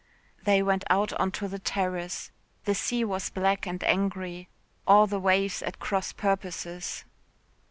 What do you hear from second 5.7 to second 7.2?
cross purposes.